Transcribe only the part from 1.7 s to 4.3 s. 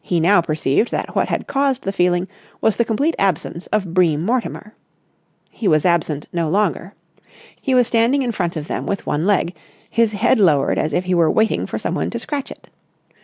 the feeling was the complete absence of Bream